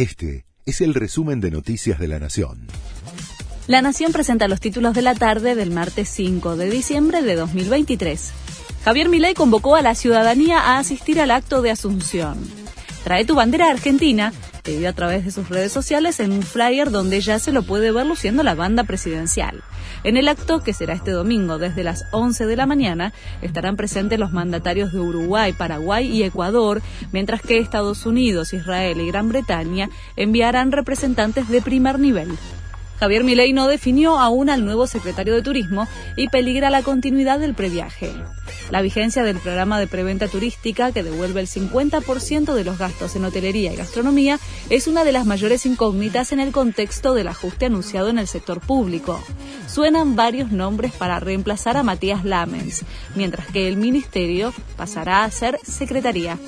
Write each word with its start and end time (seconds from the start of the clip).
Este 0.00 0.46
es 0.64 0.80
el 0.80 0.94
resumen 0.94 1.42
de 1.42 1.50
Noticias 1.50 1.98
de 1.98 2.08
la 2.08 2.18
Nación. 2.18 2.68
La 3.66 3.82
Nación 3.82 4.12
presenta 4.12 4.48
los 4.48 4.58
títulos 4.58 4.94
de 4.94 5.02
la 5.02 5.14
tarde 5.14 5.54
del 5.54 5.72
martes 5.72 6.08
5 6.08 6.56
de 6.56 6.70
diciembre 6.70 7.20
de 7.20 7.36
2023. 7.36 8.32
Javier 8.82 9.10
Milei 9.10 9.34
convocó 9.34 9.76
a 9.76 9.82
la 9.82 9.94
ciudadanía 9.94 10.58
a 10.58 10.78
asistir 10.78 11.20
al 11.20 11.30
acto 11.30 11.60
de 11.60 11.70
Asunción. 11.70 12.38
Trae 13.04 13.26
tu 13.26 13.34
bandera 13.34 13.68
argentina, 13.68 14.32
pedido 14.62 14.88
a 14.88 14.92
través 14.92 15.24
de 15.24 15.30
sus 15.30 15.48
redes 15.48 15.72
sociales 15.72 16.20
en 16.20 16.32
un 16.32 16.42
flyer 16.42 16.90
donde 16.90 17.20
ya 17.20 17.38
se 17.38 17.52
lo 17.52 17.62
puede 17.62 17.92
ver 17.92 18.06
luciendo 18.06 18.42
la 18.42 18.54
banda 18.54 18.84
presidencial. 18.84 19.62
En 20.04 20.16
el 20.16 20.28
acto, 20.28 20.62
que 20.62 20.72
será 20.72 20.94
este 20.94 21.10
domingo 21.10 21.58
desde 21.58 21.84
las 21.84 22.04
11 22.12 22.46
de 22.46 22.56
la 22.56 22.66
mañana, 22.66 23.12
estarán 23.42 23.76
presentes 23.76 24.18
los 24.18 24.32
mandatarios 24.32 24.92
de 24.92 25.00
Uruguay, 25.00 25.52
Paraguay 25.52 26.06
y 26.06 26.22
Ecuador, 26.22 26.82
mientras 27.12 27.42
que 27.42 27.58
Estados 27.58 28.06
Unidos, 28.06 28.52
Israel 28.52 29.00
y 29.00 29.06
Gran 29.08 29.28
Bretaña 29.28 29.90
enviarán 30.16 30.72
representantes 30.72 31.48
de 31.48 31.62
primer 31.62 31.98
nivel. 31.98 32.38
Javier 33.00 33.24
Milei 33.24 33.54
no 33.54 33.66
definió 33.66 34.18
aún 34.18 34.50
al 34.50 34.62
nuevo 34.62 34.86
secretario 34.86 35.34
de 35.34 35.40
Turismo 35.40 35.88
y 36.16 36.28
peligra 36.28 36.68
la 36.68 36.82
continuidad 36.82 37.38
del 37.38 37.54
previaje. 37.54 38.12
La 38.70 38.82
vigencia 38.82 39.22
del 39.22 39.38
programa 39.38 39.80
de 39.80 39.86
preventa 39.86 40.28
turística, 40.28 40.92
que 40.92 41.02
devuelve 41.02 41.40
el 41.40 41.48
50% 41.48 42.52
de 42.52 42.62
los 42.62 42.78
gastos 42.78 43.16
en 43.16 43.24
hotelería 43.24 43.72
y 43.72 43.76
gastronomía, 43.76 44.38
es 44.68 44.86
una 44.86 45.02
de 45.02 45.12
las 45.12 45.24
mayores 45.24 45.64
incógnitas 45.64 46.32
en 46.32 46.40
el 46.40 46.52
contexto 46.52 47.14
del 47.14 47.28
ajuste 47.28 47.66
anunciado 47.66 48.10
en 48.10 48.18
el 48.18 48.26
sector 48.26 48.60
público. 48.60 49.18
Suenan 49.66 50.14
varios 50.14 50.52
nombres 50.52 50.92
para 50.92 51.20
reemplazar 51.20 51.78
a 51.78 51.82
Matías 51.82 52.26
Lamens, 52.26 52.84
mientras 53.14 53.46
que 53.46 53.66
el 53.66 53.78
ministerio 53.78 54.52
pasará 54.76 55.24
a 55.24 55.30
ser 55.30 55.58
secretaría. 55.62 56.38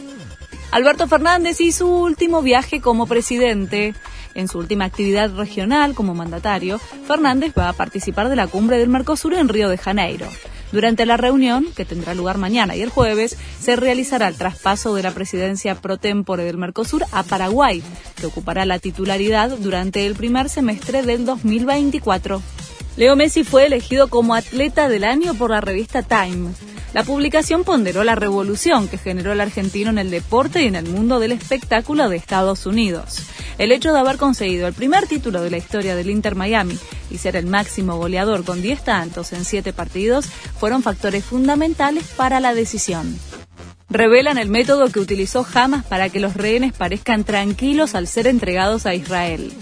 Alberto 0.72 1.06
Fernández 1.06 1.60
y 1.60 1.70
su 1.70 1.86
último 1.86 2.40
viaje 2.40 2.80
como 2.80 3.06
presidente. 3.06 3.94
En 4.34 4.48
su 4.48 4.58
última 4.58 4.86
actividad 4.86 5.30
regional 5.34 5.94
como 5.94 6.14
mandatario, 6.14 6.78
Fernández 6.78 7.52
va 7.56 7.68
a 7.68 7.74
participar 7.74 8.30
de 8.30 8.36
la 8.36 8.46
cumbre 8.46 8.78
del 8.78 8.88
Mercosur 8.88 9.34
en 9.34 9.50
Río 9.50 9.68
de 9.68 9.76
Janeiro. 9.76 10.26
Durante 10.72 11.04
la 11.04 11.18
reunión, 11.18 11.66
que 11.76 11.84
tendrá 11.84 12.14
lugar 12.14 12.38
mañana 12.38 12.74
y 12.74 12.80
el 12.80 12.88
jueves, 12.88 13.36
se 13.60 13.76
realizará 13.76 14.28
el 14.28 14.36
traspaso 14.36 14.94
de 14.94 15.02
la 15.02 15.10
presidencia 15.10 15.74
pro 15.74 15.98
tempore 15.98 16.44
del 16.44 16.56
Mercosur 16.56 17.04
a 17.12 17.22
Paraguay, 17.22 17.82
que 18.16 18.24
ocupará 18.24 18.64
la 18.64 18.78
titularidad 18.78 19.50
durante 19.58 20.06
el 20.06 20.14
primer 20.14 20.48
semestre 20.48 21.02
del 21.02 21.26
2024. 21.26 22.40
Leo 22.96 23.14
Messi 23.14 23.44
fue 23.44 23.66
elegido 23.66 24.08
como 24.08 24.34
atleta 24.34 24.88
del 24.88 25.04
año 25.04 25.34
por 25.34 25.50
la 25.50 25.60
revista 25.60 26.02
Time. 26.02 26.52
La 26.92 27.04
publicación 27.04 27.64
ponderó 27.64 28.04
la 28.04 28.14
revolución 28.14 28.86
que 28.86 28.98
generó 28.98 29.32
el 29.32 29.40
argentino 29.40 29.88
en 29.88 29.98
el 29.98 30.10
deporte 30.10 30.62
y 30.62 30.66
en 30.66 30.76
el 30.76 30.86
mundo 30.86 31.20
del 31.20 31.32
espectáculo 31.32 32.10
de 32.10 32.16
Estados 32.16 32.66
Unidos. 32.66 33.20
El 33.56 33.72
hecho 33.72 33.92
de 33.92 33.98
haber 33.98 34.18
conseguido 34.18 34.66
el 34.66 34.74
primer 34.74 35.06
título 35.06 35.40
de 35.40 35.50
la 35.50 35.56
historia 35.56 35.96
del 35.96 36.10
Inter 36.10 36.34
Miami 36.34 36.78
y 37.10 37.16
ser 37.16 37.36
el 37.36 37.46
máximo 37.46 37.96
goleador 37.96 38.44
con 38.44 38.60
10 38.60 38.84
tantos 38.84 39.32
en 39.32 39.46
7 39.46 39.72
partidos 39.72 40.26
fueron 40.26 40.82
factores 40.82 41.24
fundamentales 41.24 42.04
para 42.16 42.40
la 42.40 42.52
decisión. 42.52 43.18
Revelan 43.88 44.36
el 44.36 44.48
método 44.48 44.88
que 44.88 45.00
utilizó 45.00 45.46
Hamas 45.54 45.84
para 45.84 46.10
que 46.10 46.20
los 46.20 46.34
rehenes 46.34 46.72
parezcan 46.72 47.24
tranquilos 47.24 47.94
al 47.94 48.06
ser 48.06 48.26
entregados 48.26 48.84
a 48.84 48.94
Israel. 48.94 49.52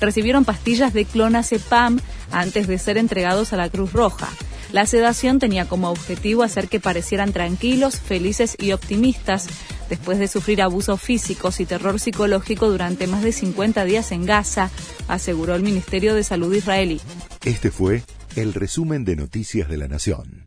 Recibieron 0.00 0.44
pastillas 0.44 0.92
de 0.92 1.06
clonazepam 1.06 2.00
antes 2.32 2.66
de 2.66 2.78
ser 2.78 2.98
entregados 2.98 3.54
a 3.54 3.56
la 3.56 3.70
Cruz 3.70 3.92
Roja. 3.92 4.28
La 4.76 4.84
sedación 4.84 5.38
tenía 5.38 5.64
como 5.64 5.88
objetivo 5.88 6.42
hacer 6.42 6.68
que 6.68 6.80
parecieran 6.80 7.32
tranquilos, 7.32 7.98
felices 7.98 8.58
y 8.60 8.72
optimistas 8.72 9.46
después 9.88 10.18
de 10.18 10.28
sufrir 10.28 10.60
abusos 10.60 11.00
físicos 11.00 11.60
y 11.60 11.64
terror 11.64 11.98
psicológico 11.98 12.68
durante 12.68 13.06
más 13.06 13.22
de 13.22 13.32
50 13.32 13.86
días 13.86 14.12
en 14.12 14.26
Gaza, 14.26 14.70
aseguró 15.08 15.54
el 15.54 15.62
Ministerio 15.62 16.14
de 16.14 16.24
Salud 16.24 16.54
israelí. 16.54 17.00
Este 17.42 17.70
fue 17.70 18.02
el 18.34 18.52
resumen 18.52 19.06
de 19.06 19.16
Noticias 19.16 19.66
de 19.70 19.78
la 19.78 19.88
Nación. 19.88 20.46